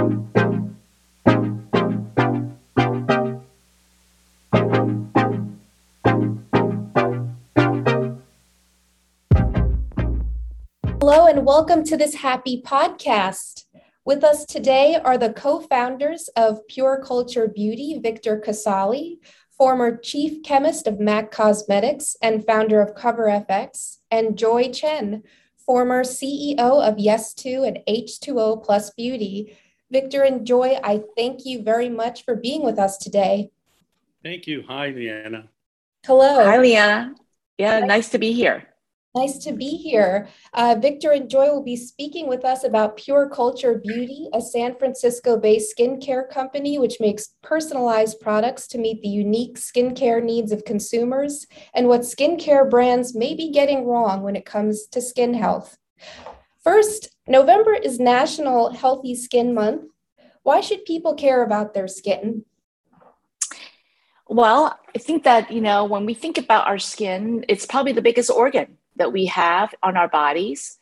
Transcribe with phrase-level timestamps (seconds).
[0.00, 0.16] Hello,
[11.26, 13.64] and welcome to this Happi podcast.
[14.06, 19.18] With us today are the co founders of Pure Culture Beauty, Victor Casale,
[19.50, 25.24] former chief chemist of MAC Cosmetics and founder of CoverFX, and Joy Chen,
[25.70, 29.56] former CEO of YesTo and H2O Plus Beauty.
[29.90, 33.50] Victor and Joy, I thank you very much for being with us today.
[34.22, 34.62] Thank you.
[34.68, 35.48] Hi, Leanna.
[36.06, 36.44] Hello.
[36.44, 37.14] Hi, Leanna.
[37.58, 38.66] Yeah, nice to be here.
[39.16, 40.28] Nice to be here.
[40.54, 44.76] Uh, Victor and Joy will be speaking with us about Pure Culture Beauty, a San
[44.76, 50.64] Francisco based skincare company which makes personalized products to meet the unique skincare needs of
[50.64, 55.76] consumers and what skincare brands may be getting wrong when it comes to skin health.
[56.62, 59.82] First, November is National Healthy Skin Month.
[60.42, 62.44] Why should people care about their skin?
[64.26, 68.02] Well, I think that, you know, when we think about our skin, it's probably the
[68.02, 70.76] biggest organ that we have on our bodies.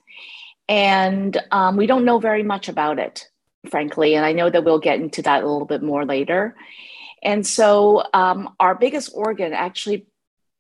[0.70, 3.28] And um, we don't know very much about it,
[3.70, 4.14] frankly.
[4.14, 6.56] And I know that we'll get into that a little bit more later.
[7.22, 10.06] And so, um, our biggest organ actually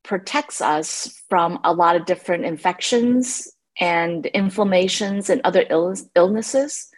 [0.02, 3.48] protects us from a lot of different infections
[3.80, 6.88] and inflammations and other Ill- illnesses.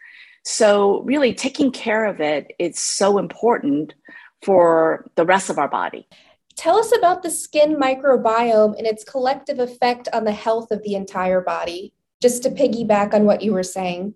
[0.44, 3.94] So, really, taking care of it is so important
[4.42, 6.08] for the rest of our body.
[6.56, 10.94] Tell us about the skin microbiome and its collective effect on the health of the
[10.94, 14.14] entire body, just to piggyback on what you were saying.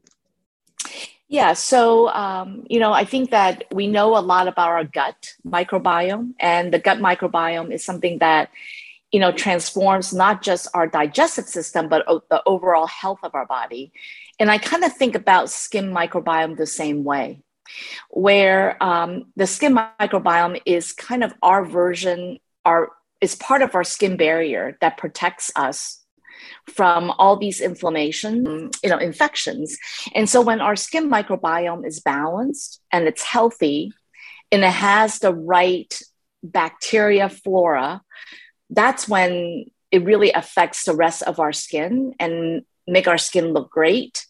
[1.28, 5.34] Yeah, so um, you know, I think that we know a lot about our gut
[5.46, 8.50] microbiome, and the gut microbiome is something that
[9.14, 13.46] you know transforms not just our digestive system, but o- the overall health of our
[13.46, 13.92] body.
[14.40, 17.40] And I kind of think about skin microbiome the same way
[18.10, 22.90] where um, the skin microbiome is kind of our version, our
[23.20, 26.02] is part of our skin barrier that protects us
[26.66, 29.78] from all these inflammation, you know, infections.
[30.12, 33.92] And so when our skin microbiome is balanced and it's healthy
[34.50, 36.02] and it has the right
[36.42, 38.02] bacteria flora,
[38.74, 43.70] that's when it really affects the rest of our skin and make our skin look
[43.70, 44.26] great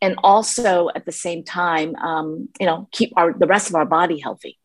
[0.00, 3.84] and also at the same time, um, you know, keep our the rest of our
[3.84, 4.58] body healthy.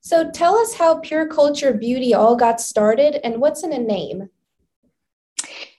[0.00, 4.30] So tell us how Pure Culture Beauty all got started and what's in a name.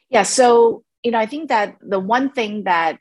[0.09, 2.99] Yeah, so you know, I think that the one thing that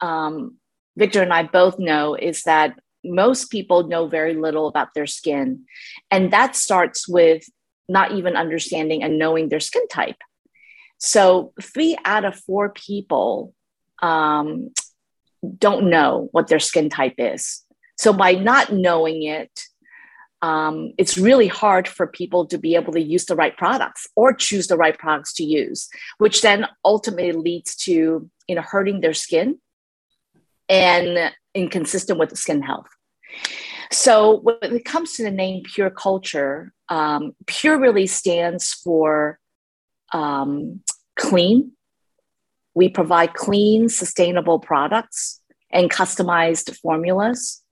[0.00, 0.56] um,
[0.96, 5.64] Victor and I both know is that most people know very little about their skin,
[6.10, 7.44] and that starts with
[7.88, 10.16] not even understanding and knowing their skin type.
[10.98, 13.54] So, three out of four people
[14.02, 14.70] um,
[15.58, 17.64] don't know what their skin type is.
[17.96, 19.60] So by not knowing it,
[20.42, 24.34] um, it's really hard for people to be able to use the right products or
[24.34, 29.14] choose the right products to use, which then ultimately leads to you know hurting their
[29.14, 29.58] skin
[30.68, 32.88] and inconsistent with skin health.
[33.90, 39.38] So when it comes to the name Pure Culture, um, Pure really stands for
[40.12, 40.80] um,
[41.16, 41.72] clean,
[42.74, 45.40] we provide clean, sustainable products
[45.70, 47.62] and customized formulas.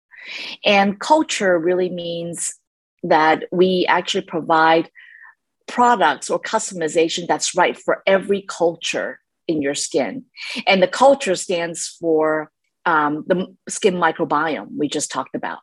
[0.64, 2.54] And culture really means
[3.02, 4.90] that we actually provide
[5.66, 9.18] products or customization that's right for every culture
[9.48, 10.24] in your skin.
[10.66, 12.50] And the culture stands for
[12.86, 15.58] um, the skin microbiome we just talked about.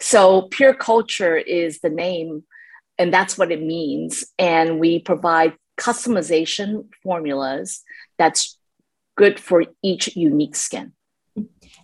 [0.00, 2.44] So, pure culture is the name,
[2.98, 4.24] and that's what it means.
[4.38, 7.82] And we provide customization formulas
[8.18, 8.58] that's
[9.16, 10.92] good for each unique skin.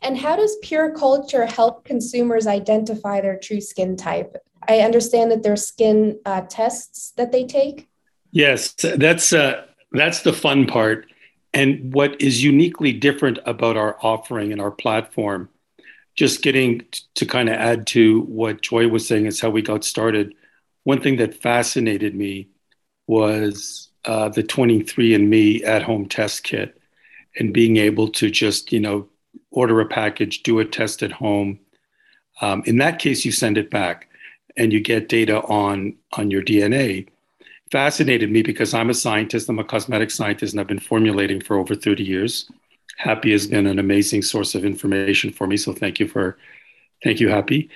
[0.02, 4.36] And how does Pure Culture help consumers identify their true skin type?
[4.68, 7.88] I understand that there's skin uh, tests that they take.
[8.32, 11.06] Yes, that's uh, that's the fun part.
[11.54, 15.48] And what is uniquely different about our offering and our platform,
[16.16, 16.82] just getting
[17.14, 20.34] to kind of add to what Joy was saying is how we got started.
[20.84, 22.48] One thing that fascinated me
[23.06, 26.80] was uh, the 23andMe at home test kit
[27.38, 29.08] and being able to just, you know,
[29.50, 31.58] order a package, do a test at home.
[32.40, 34.08] Um, in that case, you send it back
[34.56, 37.08] and you get data on, on your DNA.
[37.70, 41.58] Fascinated me because I'm a scientist, I'm a cosmetic scientist, and I've been formulating for
[41.58, 42.50] over 30 years.
[43.02, 45.56] Happi has been an amazing source of information for me.
[45.56, 46.38] So thank you for,
[47.04, 47.68] thank you, Happi.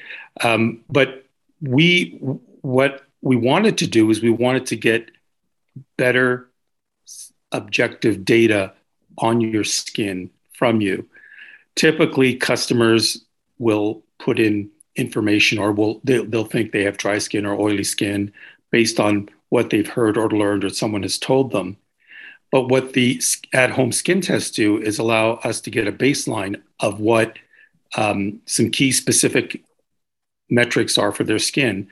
[0.42, 1.24] Um, but
[1.60, 2.18] we,
[2.62, 5.10] what we wanted to do is we wanted to get
[5.96, 6.48] better
[7.52, 8.72] objective data
[9.18, 11.06] on your skin from you.
[11.76, 13.24] Typically, customers
[13.58, 17.84] will put in information or will they'll, they'll think they have dry skin or oily
[17.84, 18.32] skin
[18.70, 21.76] based on what they've heard or learned or someone has told them.
[22.50, 23.20] But what the
[23.52, 27.38] at home skin tests do is allow us to get a baseline of what
[27.96, 29.62] um, some key specific
[30.48, 31.88] metrics are for their skin.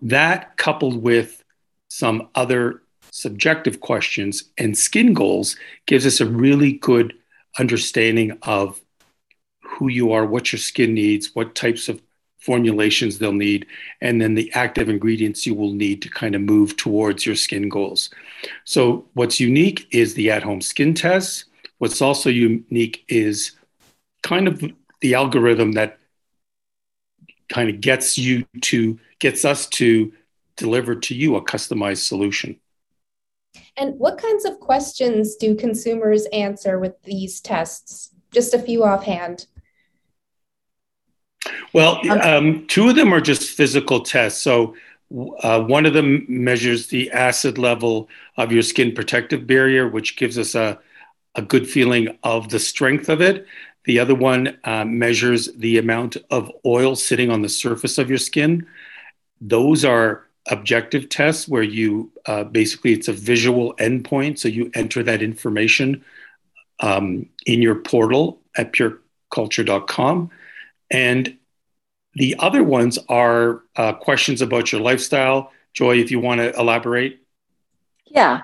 [0.00, 1.44] That coupled with
[1.88, 5.56] some other subjective questions and skin goals
[5.86, 7.14] gives us a really good
[7.58, 8.80] understanding of
[9.62, 12.00] who you are, what your skin needs, what types of
[12.42, 13.66] formulations they'll need,
[14.00, 17.68] and then the active ingredients you will need to kind of move towards your skin
[17.68, 18.10] goals.
[18.64, 21.44] So, what's unique is the at home skin test.
[21.78, 23.52] What's also unique is
[24.22, 24.62] kind of
[25.00, 25.98] the algorithm that
[27.48, 30.12] kind of gets you to, gets us to
[30.56, 32.58] deliver to you a customized solution.
[33.76, 38.10] And what kinds of questions do consumers answer with these tests?
[38.32, 39.46] Just a few offhand.
[41.72, 44.42] Well, um, two of them are just physical tests.
[44.42, 44.74] So
[45.42, 50.38] uh, one of them measures the acid level of your skin protective barrier, which gives
[50.38, 50.78] us a,
[51.34, 53.46] a good feeling of the strength of it.
[53.84, 58.18] The other one uh, measures the amount of oil sitting on the surface of your
[58.18, 58.66] skin.
[59.40, 64.38] Those are objective tests where you uh, basically it's a visual endpoint.
[64.38, 66.04] So you enter that information
[66.80, 70.30] um, in your portal at pureculture.com.
[70.92, 71.38] And
[72.14, 75.50] the other ones are uh, questions about your lifestyle.
[75.72, 77.20] Joy, if you want to elaborate.
[78.06, 78.42] Yeah.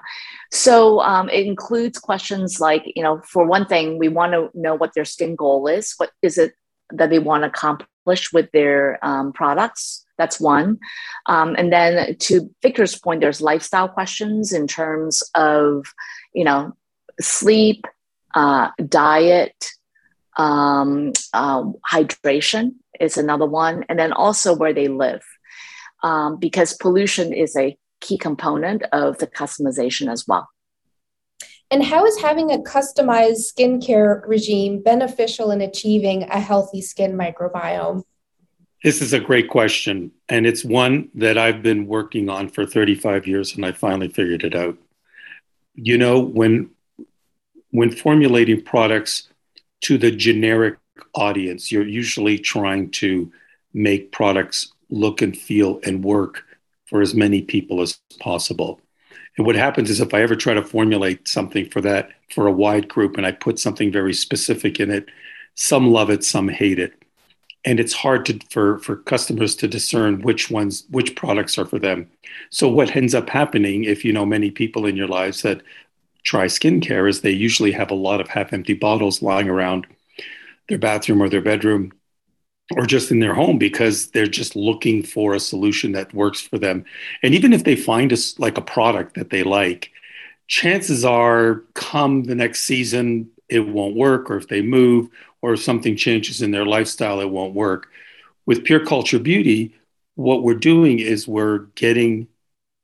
[0.51, 4.75] So um, it includes questions like, you know, for one thing, we want to know
[4.75, 5.93] what their skin goal is.
[5.99, 6.55] What is it
[6.91, 10.07] that they want to accomplish with their um, products?
[10.17, 10.79] That's one.
[11.27, 15.93] Um, and then to Victor's point, there's lifestyle questions in terms of,
[16.33, 16.75] you know,
[17.21, 17.85] sleep,
[18.35, 19.67] uh, diet,
[20.39, 25.23] um, uh, hydration is another one, and then also where they live,
[26.03, 30.49] um, because pollution is a key component of the customization as well.
[31.71, 38.05] And how is having a customized skincare regime beneficial in achieving a healthy skin microbiome?
[38.83, 40.13] This is a great question.
[40.29, 44.45] And it's one that I've been working on for 35 years and I finally figured
[44.45, 44.79] it out.
[45.75, 46.71] You know, when
[47.71, 49.29] when formulating products
[49.83, 50.79] to the generic
[51.15, 53.31] audience, you're usually trying to
[53.75, 56.45] make products look and feel and work
[56.87, 58.81] for as many people as possible.
[59.37, 62.53] And what happens is if I ever try to formulate something for that for a
[62.53, 65.09] wide group and I put something very specific in it,
[65.55, 66.95] some love it, some hate it.
[67.65, 71.79] And it's hard to, for, for customers to discern which ones, which products are for
[71.79, 72.09] them.
[72.51, 75.63] So what ends up happening if you know many people in your lives that
[76.25, 79.87] try skincare is they usually have a lot of half empty bottles lying around
[80.69, 81.93] their bathroom or their bedroom
[82.77, 86.59] or just in their home because they're just looking for a solution that works for
[86.59, 86.85] them.
[87.23, 89.91] And even if they find a, like a product that they like,
[90.49, 95.09] chances are come the next season it won't work or if they move
[95.41, 97.89] or if something changes in their lifestyle it won't work.
[98.45, 99.75] With Pure Culture Beauty,
[100.15, 102.29] what we're doing is we're getting,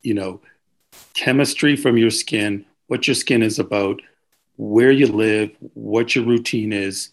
[0.03, 0.41] you know,
[1.15, 4.01] chemistry from your skin, what your skin is about,
[4.57, 7.11] where you live, what your routine is,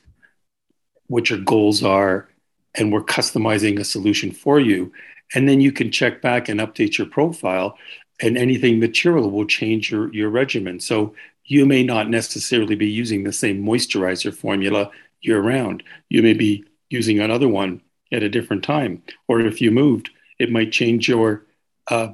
[1.07, 2.29] what your goals are,
[2.75, 4.91] and we're customizing a solution for you.
[5.33, 7.77] And then you can check back and update your profile,
[8.21, 10.79] and anything material will change your, your regimen.
[10.79, 11.15] So
[11.45, 14.91] you may not necessarily be using the same moisturizer formula
[15.21, 15.83] year round.
[16.09, 17.81] You may be using another one
[18.11, 19.01] at a different time.
[19.27, 21.45] Or if you moved, it might change your
[21.87, 22.09] uh,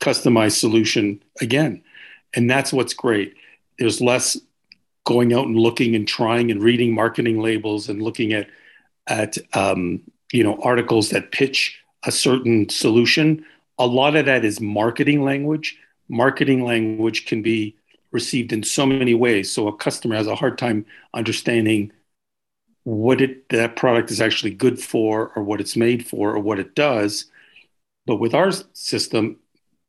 [0.00, 1.82] customized solution again.
[2.34, 3.34] And that's what's great.
[3.78, 4.38] There's less
[5.04, 8.48] going out and looking and trying and reading marketing labels and looking at
[9.06, 10.00] at um,
[10.32, 13.44] you know articles that pitch a certain solution.
[13.78, 15.78] A lot of that is marketing language.
[16.08, 17.76] Marketing language can be
[18.12, 19.50] received in so many ways.
[19.50, 21.92] So a customer has a hard time understanding
[22.84, 26.58] what it that product is actually good for or what it's made for or what
[26.58, 27.26] it does.
[28.06, 29.38] But with our system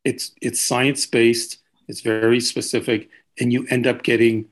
[0.05, 4.47] it's it's science based it's very specific and you end up getting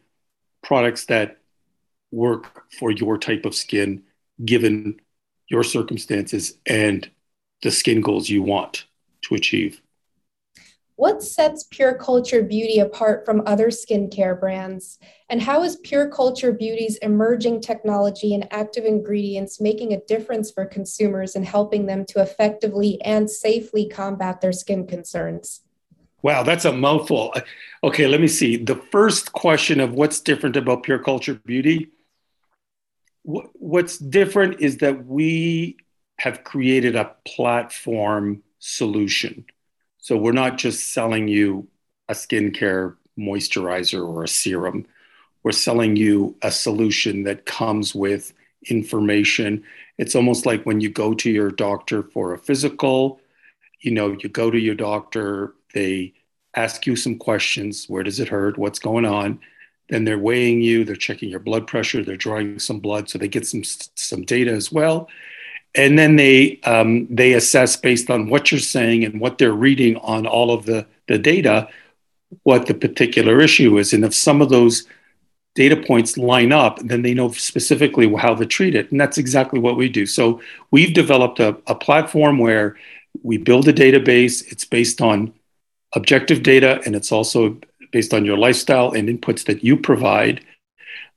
[0.62, 1.38] products that
[2.12, 4.04] work for your type of skin,
[4.44, 5.00] given
[5.48, 7.10] your circumstances and
[7.62, 8.86] the skin goals you want
[9.24, 9.82] to achieve.
[10.96, 15.00] What sets Pure Culture Beauty apart from other skincare brands?
[15.28, 20.66] And how is Pure Culture Beauty's emerging technology and active ingredients making a difference for
[20.66, 25.62] consumers and helping them to effectively and safely combat their skin concerns?
[26.24, 27.34] Wow, that's a mouthful.
[27.36, 27.42] Uh,
[27.84, 28.58] okay, let me see.
[28.58, 31.92] The first question of what's different about Pure Culture Beauty.
[33.24, 35.78] what's different is that we
[36.20, 39.46] have created a platform solution.
[39.98, 41.68] So we're not just selling you
[42.10, 44.86] a skincare moisturizer or a serum.
[45.44, 48.34] We're selling you a solution that comes with
[48.70, 49.64] information.
[49.98, 53.22] It's almost like when you go to your doctor for a physical,
[53.82, 56.14] you know, you go to your doctor, they
[56.56, 57.86] ask you some questions.
[57.88, 58.58] Where does it hurt?
[58.58, 59.40] What's going on?
[59.90, 63.28] Then they're weighing you, they're checking your blood pressure, they're drawing some blood, so they
[63.28, 65.10] get some some data as well.
[65.76, 69.98] And then they um, they assess based on what you're saying and what they're reading
[69.98, 71.68] on all of the, the data,
[72.44, 73.94] what the particular issue is.
[73.94, 74.88] And if some of those
[75.56, 78.92] data points line up, then they know specifically how to treat it.
[78.92, 80.06] And that's exactly what we do.
[80.06, 82.78] So we've developed a, a platform where
[83.22, 84.52] we build a database.
[84.52, 85.34] It's based on
[85.94, 87.58] objective data and it's also
[87.92, 90.44] based on your lifestyle and inputs that you provide.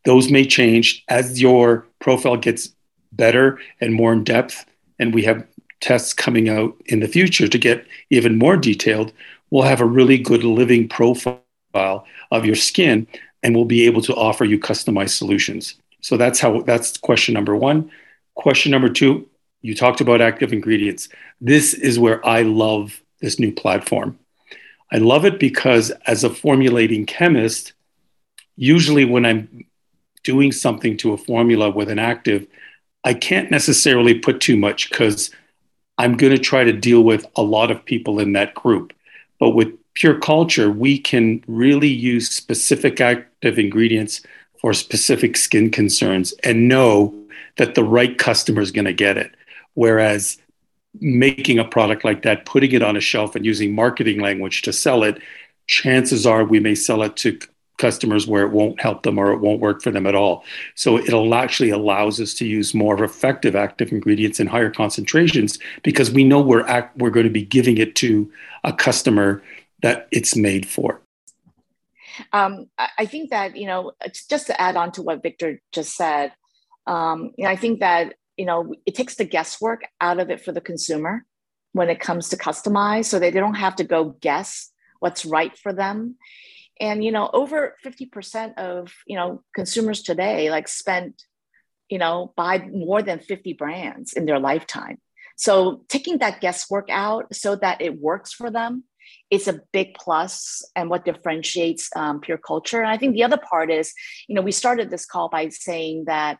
[0.04, 2.74] Those may change as your profile gets
[3.12, 4.64] better and more in depth.
[4.98, 5.46] And we have
[5.80, 9.12] tests coming out in the future to get even more detailed.
[9.50, 11.42] We'll have a really good living profile
[12.30, 13.06] of your skin
[13.42, 15.76] and we'll be able to offer you customized solutions.
[16.00, 17.90] So that's how that's question number one.
[18.34, 19.28] Question number two,
[19.62, 21.08] you talked about active ingredients.
[21.40, 24.18] This is where I love this new platform.
[24.92, 27.72] I love it because as a formulating chemist,
[28.56, 29.64] usually when I'm
[30.24, 32.46] doing something to a formula with an active,
[33.04, 35.30] I can't necessarily put too much because
[35.98, 38.92] I'm going to try to deal with a lot of people in that group.
[39.38, 44.22] But with pure culture, we can really use specific active ingredients
[44.60, 47.14] for specific skin concerns and know
[47.56, 49.32] that the right customer is going to get it.
[49.74, 50.38] Whereas
[51.00, 54.72] making a product like that, putting it on a shelf and using marketing language to
[54.72, 55.20] sell it,
[55.66, 57.38] chances are we may sell it to
[57.78, 60.44] customers where it won't help them or it won't work for them at all.
[60.74, 66.10] So it'll actually allows us to use more effective active ingredients in higher concentrations because
[66.10, 68.30] we know we're act, we're going to be giving it to
[68.64, 69.42] a customer
[69.82, 71.00] that it's made for.
[72.32, 73.92] Um, I think that you know,
[74.30, 76.32] just to add on to what Victor just said,
[76.86, 80.44] um, you know, I think that you know, it takes the guesswork out of it
[80.44, 81.24] for the consumer
[81.72, 85.72] when it comes to customize so they don't have to go guess what's right for
[85.72, 86.16] them.
[86.80, 91.14] And, you know, over 50% of, you know, consumers today like spend,
[91.88, 94.98] you know, buy more than 50 brands in their lifetime.
[95.36, 98.84] So taking that guesswork out so that it works for them
[99.30, 102.80] is a big plus and what differentiates um, pure culture.
[102.80, 103.92] And I think the other part is,
[104.28, 106.38] you know, we started this call by saying that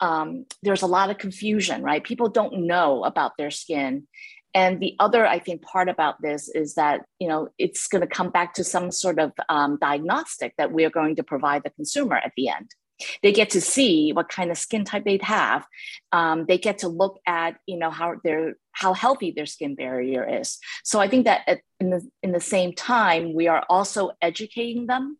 [0.00, 2.02] um, there's a lot of confusion, right?
[2.02, 4.06] People don't know about their skin.
[4.54, 8.06] And the other, I think, part about this is that you know it's going to
[8.06, 11.70] come back to some sort of um, diagnostic that we are going to provide the
[11.70, 12.70] consumer at the end.
[13.24, 15.66] They get to see what kind of skin type they have.
[16.12, 20.40] Um, they get to look at you know how their how healthy their skin barrier
[20.40, 20.58] is.
[20.84, 24.86] So I think that at, in the in the same time, we are also educating
[24.86, 25.18] them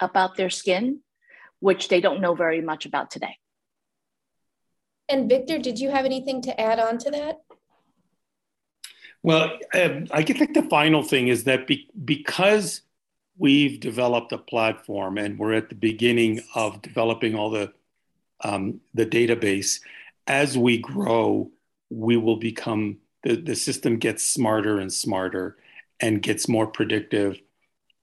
[0.00, 1.00] about their skin,
[1.58, 3.36] which they don't know very much about today.
[5.08, 7.40] And Victor, did you have anything to add on to that?
[9.22, 12.82] Well, um, I think the final thing is that be, because
[13.38, 17.72] we've developed a platform and we're at the beginning of developing all the
[18.44, 19.80] um, the database,
[20.26, 21.50] as we grow,
[21.88, 25.56] we will become the, the system gets smarter and smarter
[26.00, 27.40] and gets more predictive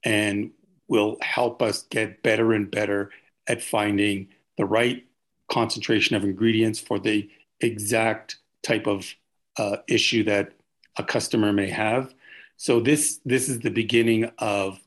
[0.02, 0.50] and
[0.88, 3.10] will help us get better and better
[3.46, 5.06] at finding the right
[5.54, 7.30] concentration of ingredients for the
[7.60, 9.14] exact type of
[9.56, 10.52] uh, issue that
[10.96, 12.14] a customer may have.
[12.56, 14.80] So this this is the beginning of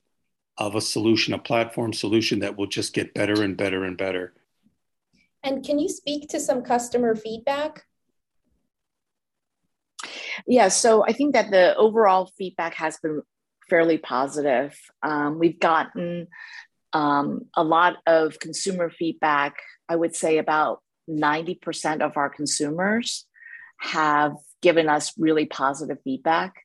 [0.57, 4.33] of a solution, a platform solution that will just get better and better and better.
[5.43, 7.85] And can you speak to some customer feedback?
[10.47, 13.21] Yeah, so I think that the overall feedback has been
[13.69, 14.75] fairly positive.
[15.03, 16.27] Um, we've gotten
[16.97, 23.25] um, a lot of consumer feedback I would say about 90% of our consumers
[23.79, 26.55] have given us really positive feedback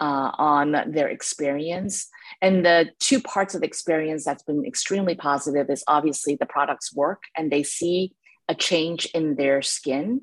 [0.00, 2.08] uh, on their experience.
[2.40, 7.22] And the two parts of experience that's been extremely positive is obviously the products work
[7.36, 8.14] and they see
[8.48, 10.22] a change in their skin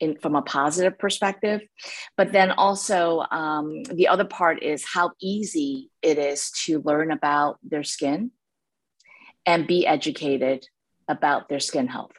[0.00, 1.60] in, from a positive perspective.
[2.16, 7.58] But then also, um, the other part is how easy it is to learn about
[7.62, 8.32] their skin
[9.46, 10.66] and be educated
[11.08, 12.12] about their skin health.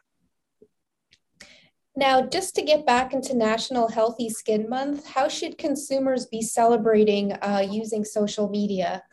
[1.95, 7.33] Now, just to get back into National Healthy Skin Month, how should consumers be celebrating
[7.33, 9.03] uh, using social media?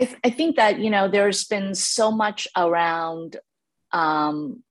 [0.00, 3.36] I, th- I, think that you know there's been so much around
[3.92, 4.62] um,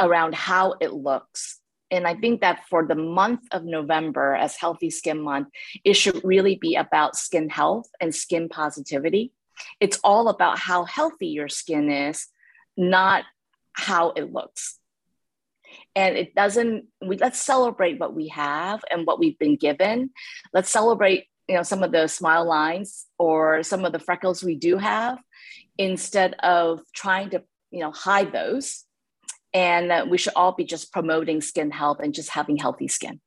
[0.00, 1.60] around how it looks.
[1.92, 5.48] And I think that for the month of November, as Healthy Skin Month,
[5.84, 9.32] it should really be about skin health and skin positivity.
[9.80, 12.26] It's all about how healthy your skin is,
[12.76, 13.24] not
[13.72, 14.78] how it looks.
[15.94, 20.10] And it doesn't, we, let's celebrate what we have and what we've been given.
[20.52, 24.54] Let's celebrate you know some of the smile lines or some of the freckles we
[24.54, 25.18] do have
[25.78, 28.84] instead of trying to you know hide those
[29.52, 33.20] and uh, we should all be just promoting skin health and just having healthy skin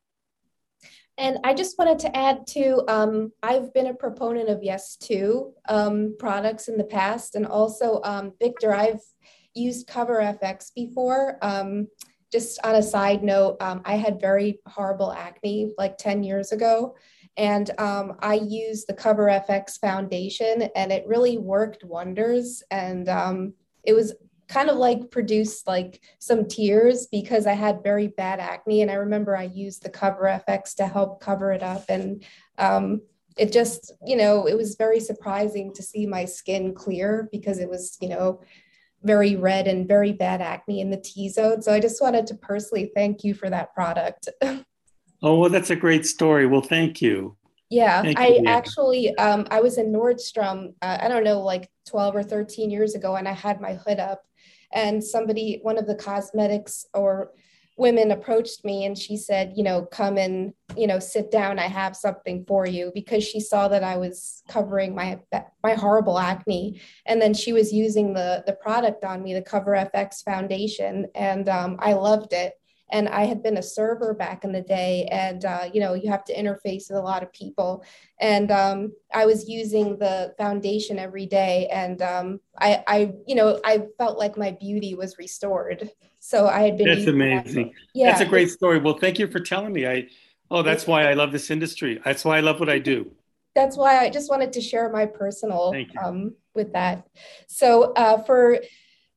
[1.18, 6.16] and I just wanted to add to, um, I've been a proponent of YesTo um,
[6.18, 7.36] products in the past.
[7.36, 9.02] And also, um, Victor, I've
[9.54, 11.38] used Cover FX before.
[11.44, 11.88] Um,
[12.32, 16.96] just on a side note, um, I had very horrible acne like 10 years ago.
[17.38, 22.64] And um, I used the Cover FX foundation and it really worked wonders.
[22.72, 23.08] And
[23.84, 24.14] it was
[24.54, 28.84] kind of like produced like some tears because I had very bad acne.
[28.84, 31.86] And I remember I used the Cover FX to help cover it up.
[31.90, 32.24] And
[32.60, 33.02] um,
[33.36, 37.68] it just, you know, it was very surprising to see my skin clear because it
[37.68, 38.42] was, you know,
[39.02, 41.64] very red and very bad acne in the T zone.
[41.64, 44.30] So I just wanted to personally thank you for that product.
[44.44, 46.46] oh, well, that's a great story.
[46.46, 47.36] Well, thank you.
[47.72, 51.72] Yeah, Thank I you, actually, um, I was in Nordstrom, uh, I don't know, like
[51.88, 54.24] 12 or 13 years ago, and I had my hood up
[54.74, 57.32] and somebody one of the cosmetics or
[57.76, 61.60] women approached me and she said you know come and you know sit down.
[61.60, 65.20] I have something for you because she saw that i was covering my
[65.64, 66.82] my horrible acne.
[67.06, 71.08] And then she was using the the product on me the cover fx foundation.
[71.16, 72.54] And um, i loved it
[72.92, 76.10] and I had been a server back in the day, and uh, you know you
[76.10, 77.84] have to interface with a lot of people,
[78.20, 83.60] and um, I was using the foundation every day, and um, I, I, you know,
[83.66, 85.90] I felt like my beauty was restored.
[86.20, 86.88] So I had been.
[86.88, 87.68] That's amazing.
[87.68, 87.72] That.
[87.94, 88.80] Yeah, that's a great story.
[88.80, 89.88] Well, thank you for telling me.
[89.88, 90.08] I,
[90.52, 92.00] oh, that's why I love this industry.
[92.06, 93.12] That's why I love what I do.
[93.56, 97.08] That's why I just wanted to share my personal um, with that.
[97.48, 98.60] So uh, for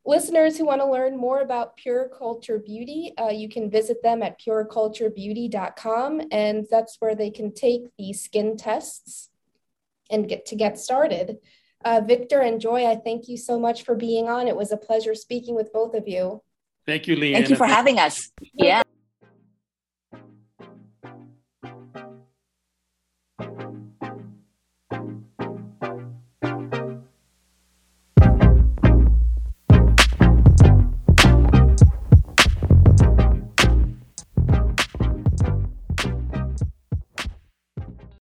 [0.07, 4.23] Listeners who want to learn more about Pure Culture Beauty, uh, you can visit them
[4.23, 9.31] at pureculturebeauty.com, and that's where they can take the skin tests
[10.09, 11.39] and get to get started.
[11.85, 14.47] Uh, Victor and Joy, I thank you so much for being on.
[14.47, 16.41] It was a pleasure speaking with both of you.
[16.87, 17.35] Thank you, Leanne.
[17.35, 18.31] Thank you for having us.
[18.55, 18.83] Yeah.